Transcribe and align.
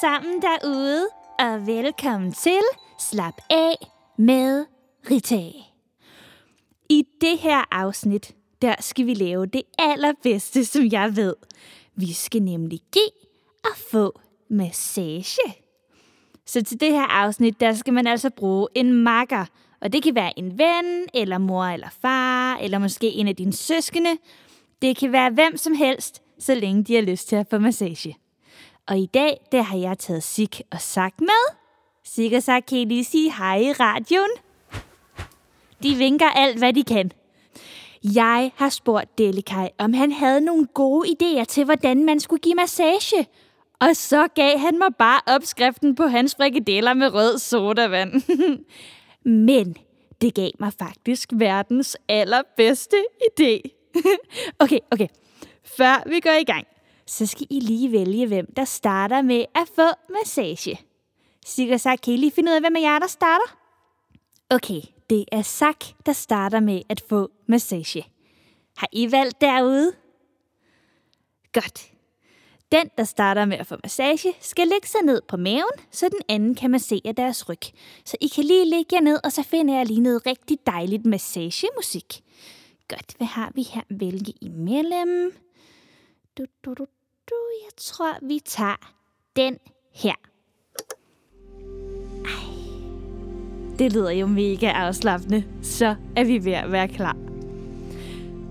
sammen 0.00 0.42
derude, 0.42 1.08
og 1.38 1.66
velkommen 1.66 2.32
til 2.32 2.60
Slap 2.98 3.34
af 3.50 3.74
med 4.18 4.66
Rita. 5.10 5.50
I 6.90 7.04
det 7.20 7.38
her 7.38 7.64
afsnit, 7.70 8.34
der 8.62 8.74
skal 8.80 9.06
vi 9.06 9.14
lave 9.14 9.46
det 9.46 9.62
allerbedste, 9.78 10.64
som 10.64 10.88
jeg 10.92 11.16
ved. 11.16 11.34
Vi 11.94 12.12
skal 12.12 12.42
nemlig 12.42 12.80
give 12.92 13.10
og 13.64 13.76
få 13.90 14.20
massage. 14.50 15.54
Så 16.46 16.62
til 16.62 16.80
det 16.80 16.92
her 16.92 17.06
afsnit, 17.06 17.60
der 17.60 17.72
skal 17.72 17.92
man 17.92 18.06
altså 18.06 18.30
bruge 18.30 18.68
en 18.74 18.92
makker. 18.92 19.44
Og 19.80 19.92
det 19.92 20.02
kan 20.02 20.14
være 20.14 20.38
en 20.38 20.58
ven, 20.58 21.06
eller 21.14 21.38
mor 21.38 21.64
eller 21.64 21.88
far, 22.02 22.56
eller 22.56 22.78
måske 22.78 23.06
en 23.06 23.28
af 23.28 23.36
dine 23.36 23.52
søskende. 23.52 24.16
Det 24.82 24.96
kan 24.96 25.12
være 25.12 25.30
hvem 25.30 25.56
som 25.56 25.74
helst, 25.74 26.22
så 26.38 26.54
længe 26.54 26.84
de 26.84 26.94
har 26.94 27.02
lyst 27.02 27.28
til 27.28 27.36
at 27.36 27.46
få 27.50 27.58
massage. 27.58 28.16
Og 28.88 28.98
i 28.98 29.06
dag, 29.06 29.40
der 29.52 29.62
har 29.62 29.76
jeg 29.76 29.98
taget 29.98 30.22
Sik 30.22 30.62
og 30.70 30.80
sagt 30.80 31.20
med. 31.20 31.56
Sik 32.04 32.32
og 32.32 32.42
Sak, 32.42 32.62
kan 32.68 32.78
I 32.78 32.84
lige 32.84 33.04
sige 33.04 33.32
hej 33.32 33.58
i 33.58 33.72
radioen? 33.72 34.30
De 35.82 35.94
vinker 35.94 36.30
alt, 36.30 36.58
hvad 36.58 36.72
de 36.72 36.84
kan. 36.84 37.12
Jeg 38.14 38.52
har 38.56 38.68
spurgt 38.68 39.18
Delikaj, 39.18 39.70
om 39.78 39.92
han 39.92 40.12
havde 40.12 40.40
nogle 40.40 40.66
gode 40.66 41.08
idéer 41.08 41.44
til, 41.44 41.64
hvordan 41.64 42.04
man 42.04 42.20
skulle 42.20 42.40
give 42.40 42.54
massage. 42.54 43.28
Og 43.80 43.96
så 43.96 44.28
gav 44.34 44.58
han 44.58 44.78
mig 44.78 44.88
bare 44.98 45.20
opskriften 45.26 45.94
på 45.94 46.06
hans 46.06 46.34
frikadeller 46.36 46.94
med 46.94 47.14
rød 47.14 47.38
sodavand. 47.38 48.22
Men 49.46 49.76
det 50.20 50.34
gav 50.34 50.50
mig 50.60 50.72
faktisk 50.78 51.30
verdens 51.32 51.96
allerbedste 52.08 52.96
idé. 53.22 53.60
okay, 54.62 54.78
okay. 54.90 55.08
Før 55.76 56.08
vi 56.08 56.20
går 56.20 56.40
i 56.40 56.44
gang, 56.44 56.66
så 57.08 57.26
skal 57.26 57.46
I 57.50 57.60
lige 57.60 57.92
vælge, 57.92 58.26
hvem 58.26 58.52
der 58.56 58.64
starter 58.64 59.22
med 59.22 59.44
at 59.54 59.68
få 59.74 60.12
massage. 60.12 60.80
Sikkert 61.46 61.80
sagt, 61.80 62.02
kan 62.02 62.14
I 62.14 62.16
lige 62.16 62.30
finde 62.30 62.50
ud 62.50 62.54
af, 62.54 62.62
hvem 62.62 62.76
af 62.76 62.80
jer, 62.80 62.98
der 62.98 63.06
starter? 63.06 63.58
Okay, 64.50 64.80
det 65.10 65.24
er 65.32 65.42
Sak, 65.42 65.84
der 66.06 66.12
starter 66.12 66.60
med 66.60 66.82
at 66.88 67.02
få 67.08 67.30
massage. 67.46 68.06
Har 68.76 68.88
I 68.92 69.12
valgt 69.12 69.40
derude? 69.40 69.92
Godt. 71.52 71.92
Den, 72.72 72.90
der 72.98 73.04
starter 73.04 73.44
med 73.44 73.56
at 73.58 73.66
få 73.66 73.76
massage, 73.84 74.32
skal 74.40 74.68
lægge 74.68 74.88
sig 74.88 75.02
ned 75.02 75.22
på 75.28 75.36
maven, 75.36 75.78
så 75.90 76.08
den 76.08 76.20
anden 76.28 76.54
kan 76.54 76.70
massere 76.70 77.12
deres 77.16 77.48
ryg. 77.48 77.62
Så 78.04 78.16
I 78.20 78.26
kan 78.26 78.44
lige 78.44 78.64
ligge 78.64 78.96
jer 78.96 79.00
ned, 79.00 79.20
og 79.24 79.32
så 79.32 79.42
finder 79.42 79.76
jeg 79.76 79.86
lige 79.86 80.00
noget 80.00 80.26
rigtig 80.26 80.58
dejligt 80.66 81.06
massagemusik. 81.06 82.24
Godt, 82.88 83.14
hvad 83.16 83.26
har 83.26 83.52
vi 83.54 83.62
her? 83.62 83.82
Vælge 83.90 84.32
imellem. 84.40 85.32
Du, 86.38 86.44
du, 86.64 86.74
du, 86.74 86.86
du. 87.30 87.34
Jeg 87.64 87.72
tror, 87.76 88.16
vi 88.22 88.40
tager 88.44 88.92
den 89.36 89.58
her. 89.94 90.14
Ej. 92.24 92.58
Det 93.78 93.92
lyder 93.92 94.10
jo 94.10 94.26
mega 94.26 94.66
afslappende. 94.66 95.44
Så 95.62 95.94
er 96.16 96.24
vi 96.24 96.44
ved 96.44 96.52
at 96.52 96.72
være 96.72 96.88
klar. 96.88 97.16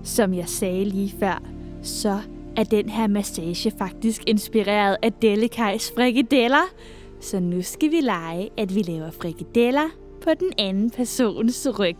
Som 0.04 0.34
jeg 0.34 0.48
sagde 0.48 0.84
lige 0.84 1.14
før, 1.20 1.42
så 1.82 2.18
er 2.56 2.64
den 2.64 2.88
her 2.88 3.06
massage 3.06 3.72
faktisk 3.78 4.22
inspireret 4.26 4.96
af 5.02 5.12
Delikajs 5.12 5.92
frikadeller. 5.96 6.74
Så 7.20 7.40
nu 7.40 7.62
skal 7.62 7.90
vi 7.90 8.00
lege, 8.00 8.50
at 8.56 8.74
vi 8.74 8.82
laver 8.82 9.10
frikadeller 9.10 9.88
på 10.22 10.30
den 10.40 10.52
anden 10.58 10.90
persons 10.90 11.66
ryg. 11.78 11.98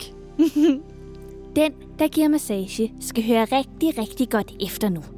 den, 1.57 1.73
der 1.99 2.09
giver 2.09 2.29
massage, 2.29 2.93
skal 3.01 3.27
høre 3.27 3.45
rigtig, 3.45 3.99
rigtig 3.99 4.31
godt 4.31 4.53
efter 4.61 4.89
nu. 4.89 5.18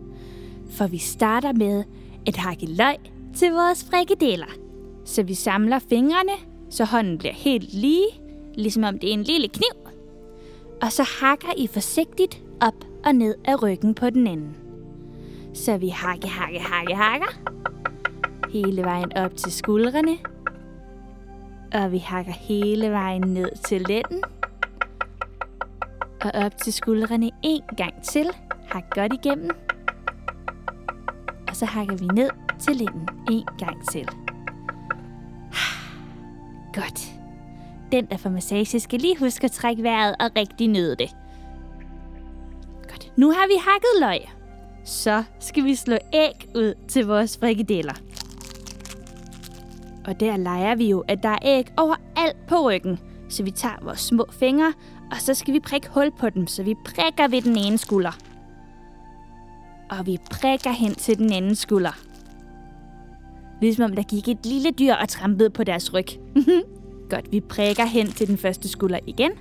For 0.71 0.87
vi 0.87 0.99
starter 0.99 1.53
med 1.53 1.85
at 2.27 2.37
hakke 2.37 2.67
løg 2.67 2.97
til 3.35 3.53
vores 3.53 3.85
frikadeller. 3.91 4.47
Så 5.05 5.23
vi 5.23 5.35
samler 5.35 5.79
fingrene, 5.79 6.33
så 6.71 6.85
hånden 6.85 7.19
bliver 7.19 7.35
helt 7.35 7.73
lige, 7.73 8.07
ligesom 8.55 8.85
om 8.85 8.99
det 8.99 9.09
er 9.09 9.15
en 9.15 9.23
lille 9.23 9.49
kniv. 9.49 9.89
Og 10.83 10.93
så 10.93 11.03
hakker 11.21 11.49
I 11.57 11.67
forsigtigt 11.67 12.43
op 12.61 12.85
og 13.05 13.15
ned 13.15 13.35
af 13.45 13.63
ryggen 13.63 13.95
på 13.95 14.11
den 14.11 14.27
anden. 14.27 14.57
Så 15.55 15.77
vi 15.77 15.89
hakke, 15.89 16.29
hakke, 16.29 16.61
hakke, 16.61 16.95
hakker. 16.95 17.41
Hele 18.53 18.83
vejen 18.83 19.17
op 19.17 19.37
til 19.37 19.53
skuldrene. 19.53 20.19
Og 21.75 21.93
vi 21.93 21.99
hakker 21.99 22.33
hele 22.33 22.91
vejen 22.91 23.23
ned 23.23 23.51
til 23.65 23.81
lænden. 23.81 24.23
Og 26.25 26.31
op 26.35 26.57
til 26.57 26.73
skuldrene 26.73 27.31
en 27.43 27.63
gang 27.77 28.03
til. 28.03 28.27
Hak 28.67 28.91
godt 28.95 29.13
igennem. 29.13 29.51
Så 31.61 31.67
hakker 31.67 31.97
vi 31.97 32.07
ned 32.07 32.31
til 32.59 32.77
linden 32.77 33.09
en 33.31 33.45
gang 33.59 33.89
til. 33.89 34.05
Godt. 36.81 37.13
Den, 37.93 38.07
der 38.07 38.17
får 38.17 38.31
massage, 38.31 38.81
skal 38.81 39.01
lige 39.01 39.19
huske 39.19 39.45
at 39.45 39.53
trække 39.53 39.83
vejret 39.83 40.17
og 40.21 40.31
rigtig 40.37 40.69
nyde 40.69 40.97
det. 40.97 41.11
Godt. 42.89 43.13
Nu 43.17 43.31
har 43.31 43.47
vi 43.47 43.55
hakket 43.59 44.01
løg 44.01 44.41
så 44.85 45.25
skal 45.41 45.65
vi 45.65 45.75
slå 45.75 45.97
æg 46.13 46.49
ud 46.55 46.75
til 46.89 47.07
vores 47.07 47.39
frikadeller. 47.39 47.95
Og 50.07 50.21
der 50.21 50.37
leger 50.37 50.75
vi 50.75 50.91
jo, 50.91 51.05
at 51.09 51.23
der 51.23 51.29
er 51.29 51.39
æg 51.43 51.67
overalt 51.77 52.47
på 52.49 52.71
ryggen. 52.71 52.99
Så 53.29 53.43
vi 53.43 53.51
tager 53.51 53.77
vores 53.83 54.01
små 54.01 54.27
fingre, 54.31 54.73
og 55.11 55.17
så 55.19 55.35
skal 55.35 55.55
vi 55.55 55.61
prikke 55.61 55.89
hul 55.89 56.11
på 56.19 56.31
dem, 56.31 56.47
så 56.47 56.63
vi 56.63 56.75
prikker 56.85 57.29
ved 57.29 57.43
den 57.43 57.57
ene 57.57 57.79
skulder. 57.79 58.30
Og 59.91 60.07
vi 60.07 60.19
prikker 60.31 60.71
hen 60.71 60.95
til 60.95 61.19
den 61.19 61.33
anden 61.33 61.55
skulder. 61.55 61.99
Ligesom 63.61 63.85
om 63.85 63.95
der 63.95 64.03
gik 64.03 64.29
et 64.29 64.47
lille 64.47 64.71
dyr 64.71 64.95
og 64.95 65.09
trampede 65.09 65.51
på 65.51 65.65
deres 65.65 65.95
ryg. 65.95 66.07
Godt, 67.11 67.33
vi 67.33 67.41
prikker 67.41 67.85
hen 67.85 68.07
til 68.07 68.29
den 68.29 68.39
første 68.39 68.69
skulder 68.69 68.99
igen. 69.07 69.33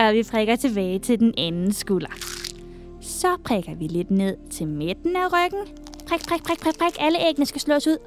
Og 0.00 0.14
vi 0.14 0.22
prikker 0.30 0.56
tilbage 0.56 0.98
til 0.98 1.20
den 1.20 1.34
anden 1.38 1.72
skulder. 1.72 2.10
Så 3.00 3.28
prikker 3.44 3.74
vi 3.74 3.86
lidt 3.86 4.10
ned 4.10 4.36
til 4.50 4.68
midten 4.68 5.16
af 5.16 5.26
ryggen. 5.32 5.74
Prik, 6.06 6.20
prik, 6.28 6.42
prik, 6.42 6.60
prik, 6.60 6.78
prik. 6.78 6.96
Alle 7.00 7.28
æggene 7.28 7.46
skal 7.46 7.60
slås 7.60 7.86
ud. 7.86 7.98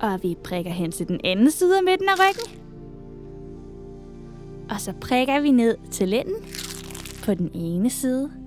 Og 0.00 0.22
vi 0.22 0.36
prikker 0.44 0.70
hen 0.70 0.92
til 0.92 1.08
den 1.08 1.20
anden 1.24 1.50
side 1.50 1.76
af 1.76 1.84
midten 1.84 2.08
af 2.08 2.14
ryggen. 2.14 2.60
Og 4.70 4.80
så 4.80 4.92
prikker 5.00 5.40
vi 5.40 5.50
ned 5.50 5.76
til 5.90 6.08
lænden 6.08 6.44
på 7.24 7.34
den 7.34 7.50
ene 7.54 7.90
side. 7.90 8.45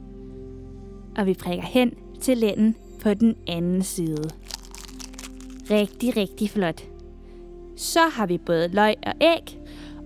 Og 1.19 1.25
vi 1.25 1.34
prikker 1.34 1.63
hen 1.63 1.94
til 2.22 2.38
lænden 2.38 2.75
på 3.02 3.13
den 3.13 3.35
anden 3.47 3.84
side. 3.84 4.30
Rigtig, 5.72 6.18
rigtig 6.18 6.50
flot. 6.50 6.84
Så 7.78 8.00
har 8.00 8.25
vi 8.25 8.38
både 8.38 8.68
løg 8.68 8.96
og 9.06 9.13
æg, 9.22 9.59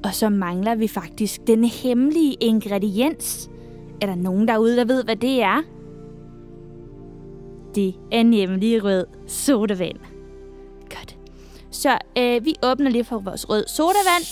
og 0.04 0.14
så 0.14 0.30
mangler 0.30 0.76
vi 0.76 0.88
faktisk 0.88 1.48
den 1.48 1.64
hemmelige 1.64 2.34
ingrediens– 2.34 3.50
er 4.04 4.06
der 4.06 4.16
nogen 4.16 4.48
derude, 4.48 4.78
der 4.78 4.86
ved, 4.86 5.04
hvad 5.04 5.16
det 5.16 5.42
er? 5.42 5.62
Det 7.76 7.96
er 8.12 8.24
nemlig 8.24 8.84
rød 8.84 9.06
sodavand. 9.28 9.98
Godt. 10.82 11.18
Så 11.72 11.98
øh, 12.18 12.46
vi 12.46 12.56
åbner 12.64 12.90
lige 12.90 13.04
for 13.04 13.20
vores 13.20 13.50
rød 13.50 13.64
sodavand, 13.68 14.24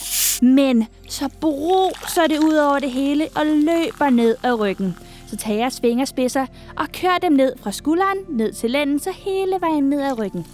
men 0.54 0.86
så 1.08 1.28
bruser 1.40 2.26
det 2.28 2.38
ud 2.38 2.54
over 2.54 2.78
det 2.78 2.90
hele 2.90 3.28
og 3.36 3.46
løber 3.46 4.10
ned 4.10 4.36
ad 4.42 4.60
ryggen. 4.60 4.96
Så 5.32 5.36
tag 5.36 5.56
jeres 5.58 5.80
fingerspidser 5.80 6.46
og 6.76 6.86
kør 6.92 7.18
dem 7.22 7.32
ned 7.32 7.52
fra 7.62 7.72
skulderen 7.72 8.18
ned 8.28 8.52
til 8.52 8.70
lænden, 8.70 8.98
så 8.98 9.10
hele 9.16 9.56
vejen 9.60 9.84
ned 9.84 10.00
ad 10.02 10.18
ryggen. 10.18 10.46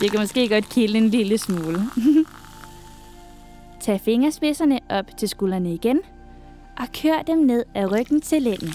Det 0.00 0.10
kan 0.10 0.20
måske 0.20 0.48
godt 0.48 0.68
kilde 0.68 0.98
en 0.98 1.08
lille 1.08 1.38
smule. 1.38 1.80
Tag 3.80 4.00
fingerspidserne 4.00 4.80
op 4.90 5.04
til 5.18 5.28
skuldrene 5.28 5.74
igen– 5.74 6.00
og 6.80 6.86
kør 7.02 7.22
dem 7.22 7.38
ned 7.38 7.64
ad 7.74 7.92
ryggen 7.92 8.20
til 8.20 8.42
lænden. 8.42 8.74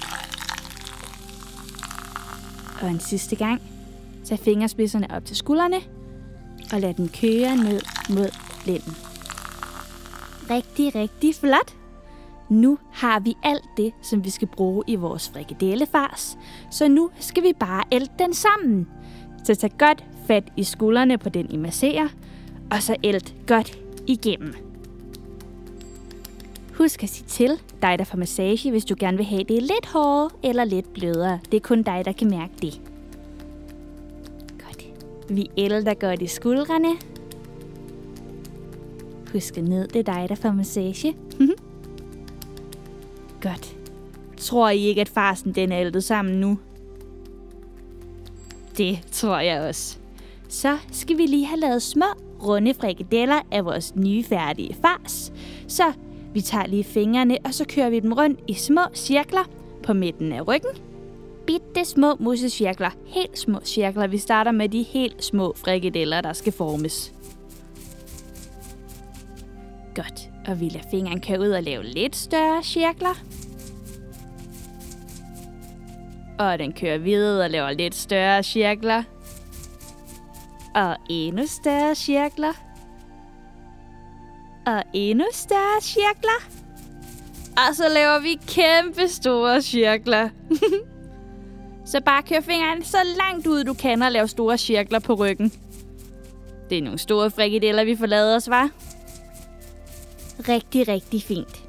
Og 2.81 2.89
en 2.89 2.99
sidste 2.99 3.35
gang, 3.35 3.61
tag 4.25 4.39
fingerspidserne 4.39 5.07
op 5.11 5.25
til 5.25 5.35
skuldrene 5.35 5.77
og 6.73 6.79
lad 6.79 6.93
den 6.93 7.09
køre 7.09 7.55
ned 7.55 7.81
mod 8.09 8.29
lænden. 8.65 8.95
Rigtig, 10.49 10.95
rigtig 10.95 11.35
flot! 11.35 11.78
Nu 12.49 12.77
har 12.91 13.19
vi 13.19 13.37
alt 13.43 13.69
det, 13.77 13.93
som 14.01 14.23
vi 14.23 14.29
skal 14.29 14.47
bruge 14.47 14.83
i 14.87 14.95
vores 14.95 15.29
frikadellefars, 15.29 16.37
så 16.71 16.87
nu 16.87 17.09
skal 17.19 17.43
vi 17.43 17.53
bare 17.59 17.83
ælte 17.91 18.13
den 18.19 18.33
sammen. 18.33 18.87
Så 19.43 19.55
tag 19.55 19.71
godt 19.77 20.05
fat 20.27 20.43
i 20.57 20.63
skuldrene 20.63 21.17
på 21.17 21.29
den, 21.29 21.51
I 21.51 21.57
masserer, 21.57 22.07
og 22.71 22.83
så 22.83 22.95
ælt 23.03 23.35
godt 23.47 23.79
igennem. 24.07 24.53
Husk 26.77 27.03
at 27.03 27.09
sige 27.09 27.27
til 27.27 27.59
dig, 27.81 27.99
der 27.99 28.05
får 28.05 28.17
massage, 28.17 28.71
hvis 28.71 28.85
du 28.85 28.95
gerne 28.99 29.17
vil 29.17 29.25
have 29.25 29.43
det 29.43 29.61
lidt 29.61 29.85
hårdere 29.85 30.29
eller 30.43 30.63
lidt 30.63 30.93
blødere. 30.93 31.39
Det 31.51 31.57
er 31.57 31.61
kun 31.61 31.83
dig, 31.83 32.01
der 32.05 32.11
kan 32.11 32.29
mærke 32.29 32.53
det. 32.61 32.81
Godt. 34.65 34.85
Vi 35.29 35.49
ælter 35.57 35.93
godt 35.93 36.21
i 36.21 36.27
skuldrene. 36.27 36.89
Husk 39.31 39.57
at 39.57 39.63
ned, 39.63 39.87
det 39.87 40.07
er 40.07 40.13
dig, 40.13 40.29
der 40.29 40.35
får 40.35 40.51
massage. 40.51 41.15
Mhm 41.39 41.51
godt. 43.41 43.75
Tror 44.38 44.69
I 44.69 44.80
ikke, 44.80 45.01
at 45.01 45.09
farsen 45.09 45.51
den 45.51 45.71
er 45.71 45.80
ældet 45.80 46.03
sammen 46.03 46.39
nu? 46.39 46.59
Det 48.77 49.00
tror 49.12 49.39
jeg 49.39 49.62
også. 49.62 49.97
så 50.50 50.77
skal 50.91 51.18
vi 51.18 51.25
lige 51.25 51.45
have 51.45 51.59
lavet 51.59 51.81
små, 51.81 52.06
runde 52.44 52.74
frikadeller 52.74 53.41
af 53.51 53.65
vores 53.65 53.95
nye 53.95 54.24
færdige 54.24 54.77
fars. 54.81 55.33
Så 55.68 55.94
vi 56.33 56.41
tager 56.41 56.65
lige 56.68 56.83
fingrene, 56.83 57.38
og 57.45 57.53
så 57.53 57.65
kører 57.65 57.89
vi 57.89 58.00
dem 58.00 58.13
rundt 58.13 58.39
i 58.47 58.53
små 58.53 58.81
cirkler 58.94 59.50
på 59.83 59.94
midten 59.94 60.33
af 60.33 60.47
ryggen. 60.47 60.71
Bitte 61.47 61.85
små 61.85 62.15
musecirkler, 62.19 62.89
helt 63.06 63.39
små 63.39 63.59
cirkler. 63.65 64.07
Vi 64.07 64.18
starter 64.18 64.51
med 64.51 64.69
de 64.69 64.83
helt 64.83 65.24
små 65.24 65.53
frikadeller, 65.56 66.21
der 66.21 66.33
skal 66.33 66.53
formes. 66.53 67.13
Godt, 69.95 70.28
og 70.49 70.59
vi 70.59 70.69
lader 70.69 70.89
fingeren 70.91 71.21
køre 71.21 71.39
ud 71.39 71.49
og 71.49 71.63
lave 71.63 71.83
lidt 71.83 72.15
større 72.15 72.63
cirkler. 72.63 73.23
Og 76.39 76.59
den 76.59 76.73
kører 76.73 76.97
videre 76.97 77.45
og 77.45 77.49
laver 77.49 77.71
lidt 77.71 77.95
større 77.95 78.43
cirkler. 78.43 79.03
Og 80.75 80.95
endnu 81.09 81.43
større 81.47 81.95
cirkler. 81.95 82.53
Og 84.65 84.83
endnu 84.93 85.25
større 85.31 85.81
cirkler. 85.81 86.49
Og 87.51 87.75
så 87.75 87.83
laver 87.89 88.19
vi 88.19 88.39
kæmpe 88.47 89.07
store 89.07 89.61
cirkler. 89.61 90.29
så 91.91 92.01
bare 92.01 92.23
kør 92.23 92.39
fingeren 92.39 92.83
så 92.83 92.97
langt 93.17 93.47
ud 93.47 93.63
du 93.63 93.73
kan 93.73 94.01
og 94.01 94.11
lave 94.11 94.27
store 94.27 94.57
cirkler 94.57 94.99
på 94.99 95.13
ryggen. 95.13 95.51
Det 96.69 96.77
er 96.77 96.81
nogle 96.81 96.99
store 96.99 97.31
frikadeller, 97.31 97.83
vi 97.83 97.95
får 97.95 98.05
lavet 98.05 98.35
os, 98.35 98.49
var? 98.49 98.69
Rigtig, 100.49 100.87
rigtig 100.87 101.23
fint. 101.23 101.63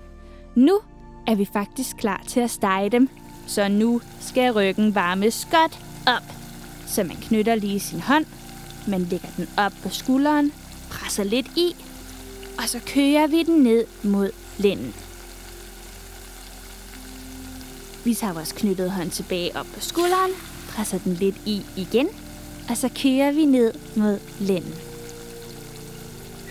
Nu 0.55 0.81
er 1.27 1.35
vi 1.35 1.49
faktisk 1.53 1.97
klar 1.97 2.23
til 2.27 2.41
at 2.41 2.51
stege 2.51 2.91
dem, 2.91 3.09
så 3.47 3.69
nu 3.69 4.01
skal 4.21 4.53
ryggen 4.53 4.95
varmes 4.95 5.49
godt 5.51 5.79
op. 6.07 6.33
Så 6.87 7.05
man 7.05 7.17
knytter 7.17 7.55
lige 7.55 7.81
sin 7.81 8.01
hånd, 8.01 8.27
man 8.89 9.01
lægger 9.01 9.29
den 9.37 9.49
op 9.59 9.73
på 9.83 9.89
skulderen, 9.89 10.53
presser 10.91 11.25
lidt 11.25 11.47
i, 11.57 11.77
og 12.59 12.69
så 12.69 12.81
kører 12.87 13.27
vi 13.27 13.43
den 13.43 13.63
ned 13.63 13.85
mod 14.03 14.31
lænden. 14.59 14.95
Vi 18.05 18.15
tager 18.15 18.33
vores 18.33 18.53
knyttede 18.53 18.91
hånd 18.91 19.11
tilbage 19.11 19.57
op 19.57 19.67
på 19.75 19.81
skulderen, 19.81 20.31
presser 20.69 20.99
den 20.99 21.15
lidt 21.15 21.37
i 21.47 21.63
igen, 21.77 22.09
og 22.69 22.77
så 22.77 22.89
kører 23.03 23.33
vi 23.33 23.45
ned 23.45 23.73
mod 23.97 24.19
lænden. 24.41 24.90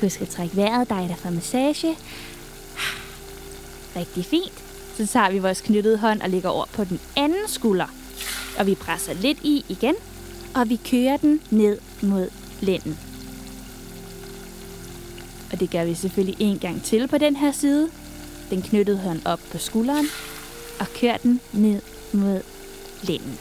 Husk 0.01 0.15
skal 0.15 0.27
trække 0.27 0.55
vejret, 0.55 0.89
dig 0.89 1.05
der 1.09 1.15
får 1.15 1.29
massage. 1.29 1.97
Rigtig 3.95 4.25
fint. 4.25 4.53
Så 4.97 5.07
tager 5.07 5.31
vi 5.31 5.39
vores 5.39 5.61
knyttede 5.61 5.97
hånd 5.97 6.21
og 6.21 6.29
lægger 6.29 6.49
over 6.49 6.65
på 6.65 6.83
den 6.83 6.99
anden 7.15 7.47
skulder. 7.47 7.85
Og 8.59 8.65
vi 8.67 8.75
presser 8.75 9.13
lidt 9.13 9.37
i 9.43 9.65
igen, 9.69 9.95
og 10.55 10.69
vi 10.69 10.79
kører 10.91 11.17
den 11.17 11.41
ned 11.49 11.79
mod 12.01 12.29
lænden. 12.59 12.99
Og 15.51 15.59
det 15.59 15.71
gør 15.71 15.85
vi 15.85 15.93
selvfølgelig 15.93 16.35
en 16.39 16.59
gang 16.59 16.83
til 16.83 17.07
på 17.07 17.17
den 17.17 17.35
her 17.35 17.51
side. 17.51 17.89
Den 18.49 18.61
knyttede 18.61 18.97
hånd 18.97 19.21
op 19.25 19.39
på 19.51 19.57
skulderen, 19.57 20.07
og 20.79 20.87
kører 21.01 21.17
den 21.17 21.39
ned 21.53 21.81
mod 22.13 22.41
lænden. 23.01 23.39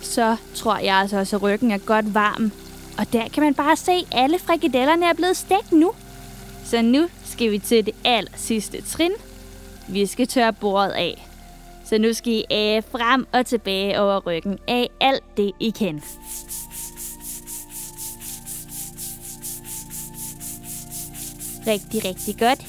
Så 0.00 0.36
tror 0.54 0.78
jeg 0.78 0.96
altså 0.96 1.18
også, 1.18 1.36
at 1.36 1.42
ryggen 1.42 1.70
er 1.70 1.78
godt 1.78 2.14
varm. 2.14 2.52
Og 2.98 3.12
der 3.12 3.28
kan 3.28 3.42
man 3.42 3.54
bare 3.54 3.76
se, 3.76 3.92
at 3.92 4.06
alle 4.12 4.38
frikadellerne 4.38 5.06
er 5.06 5.14
blevet 5.14 5.36
stegt 5.36 5.72
nu. 5.72 5.92
Så 6.64 6.82
nu 6.82 7.08
skal 7.24 7.50
vi 7.50 7.58
til 7.58 7.86
det 7.86 7.94
aller 8.04 8.30
sidste 8.36 8.82
trin. 8.82 9.12
Vi 9.88 10.06
skal 10.06 10.26
tørre 10.26 10.52
bordet 10.52 10.90
af. 10.90 11.28
Så 11.84 11.98
nu 11.98 12.12
skal 12.12 12.32
I 12.32 12.44
af 12.50 12.84
frem 12.84 13.26
og 13.32 13.46
tilbage 13.46 14.00
over 14.00 14.26
ryggen 14.26 14.58
af 14.68 14.88
alt 15.00 15.36
det, 15.36 15.52
I 15.60 15.70
kan. 15.70 16.02
Rigtig, 21.66 22.04
rigtig 22.04 22.38
godt. 22.38 22.66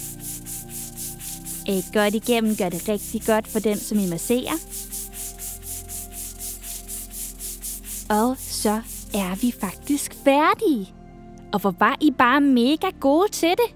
Æg 1.67 1.83
godt 1.93 2.15
igennem 2.15 2.55
gør 2.55 2.69
det 2.69 2.89
rigtig 2.89 3.21
godt 3.25 3.47
for 3.47 3.59
den, 3.59 3.77
som 3.77 3.99
I 3.99 4.07
masserer. 4.07 4.53
Og 8.09 8.35
så 8.39 8.81
er 9.13 9.35
vi 9.41 9.53
faktisk 9.59 10.13
færdige. 10.23 10.93
Og 11.53 11.59
hvor 11.59 11.75
var 11.79 11.97
I 12.01 12.11
bare 12.11 12.41
mega 12.41 12.89
gode 12.99 13.31
til 13.31 13.49
det. 13.49 13.75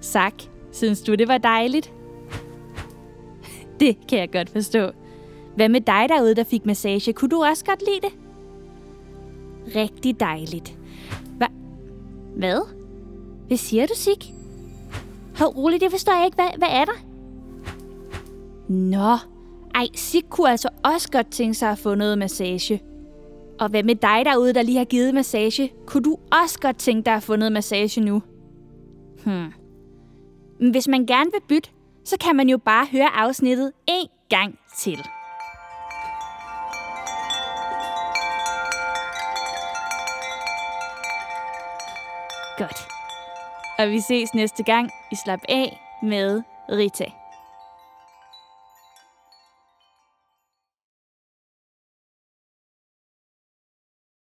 Sak, 0.00 0.34
synes 0.72 1.02
du 1.02 1.14
det 1.14 1.28
var 1.28 1.38
dejligt? 1.38 1.92
Det 3.80 3.96
kan 4.08 4.18
jeg 4.18 4.32
godt 4.32 4.50
forstå. 4.50 4.90
Hvad 5.56 5.68
med 5.68 5.80
dig 5.80 6.06
derude, 6.08 6.34
der 6.34 6.44
fik 6.44 6.66
massage? 6.66 7.12
Kunne 7.12 7.28
du 7.28 7.44
også 7.44 7.64
godt 7.64 7.82
lide 7.86 8.00
det? 8.00 8.12
Rigtig 9.76 10.20
dejligt. 10.20 10.78
Hva? 11.36 11.46
Hvad? 12.36 12.60
Hvad 13.46 13.56
siger 13.56 13.86
du, 13.86 13.94
Sik? 13.96 14.32
Hov, 15.38 15.48
roligt, 15.48 15.80
det 15.82 15.90
forstår 15.90 16.12
jeg 16.12 16.24
ikke. 16.24 16.34
Hvad, 16.34 16.58
hvad 16.58 16.68
er 16.70 16.84
der? 16.84 16.92
Nå, 18.68 19.16
ej, 19.74 19.86
Sik 19.94 20.24
kunne 20.30 20.50
altså 20.50 20.68
også 20.82 21.10
godt 21.10 21.30
tænke 21.30 21.54
sig 21.54 21.70
at 21.70 21.78
få 21.78 21.94
noget 21.94 22.18
massage. 22.18 22.82
Og 23.60 23.68
hvad 23.68 23.82
med 23.82 23.94
dig 23.94 24.24
derude, 24.24 24.54
der 24.54 24.62
lige 24.62 24.78
har 24.78 24.84
givet 24.84 25.14
massage? 25.14 25.72
Kunne 25.86 26.02
du 26.02 26.18
også 26.42 26.58
godt 26.60 26.78
tænke 26.78 27.06
dig 27.06 27.14
at 27.14 27.22
få 27.22 27.36
noget 27.36 27.52
massage 27.52 28.00
nu? 28.00 28.22
Hmm. 29.24 29.52
Men 30.60 30.70
hvis 30.70 30.88
man 30.88 31.06
gerne 31.06 31.30
vil 31.32 31.40
bytte, 31.48 31.70
så 32.04 32.16
kan 32.20 32.36
man 32.36 32.48
jo 32.48 32.58
bare 32.58 32.86
høre 32.92 33.08
afsnittet 33.16 33.72
en 33.88 34.08
gang 34.28 34.58
til. 34.78 34.98
Godt. 42.58 42.88
Og 43.78 43.90
vi 43.90 44.00
ses 44.00 44.34
næste 44.34 44.62
gang 44.62 44.90
i 45.12 45.16
Slap 45.24 45.40
af 45.48 45.80
med 46.02 46.42
Rita. 46.70 47.04